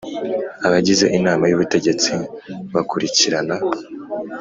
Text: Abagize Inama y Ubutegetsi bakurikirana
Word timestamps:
Abagize 0.67 1.05
Inama 1.17 1.43
y 1.47 1.53
Ubutegetsi 1.57 2.11
bakurikirana 2.73 3.55